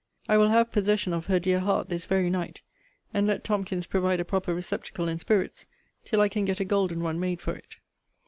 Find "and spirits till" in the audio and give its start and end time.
5.07-6.21